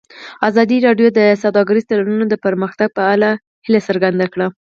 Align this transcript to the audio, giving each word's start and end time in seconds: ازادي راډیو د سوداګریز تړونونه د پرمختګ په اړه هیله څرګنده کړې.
ازادي 0.49 0.77
راډیو 0.87 1.07
د 1.17 1.21
سوداګریز 1.43 1.85
تړونونه 1.89 2.25
د 2.29 2.35
پرمختګ 2.45 2.89
په 2.97 3.03
اړه 3.13 3.29
هیله 3.65 3.81
څرګنده 3.87 4.25
کړې. 4.33 4.47